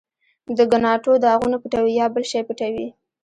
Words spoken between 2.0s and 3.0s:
بل شی پټوې؟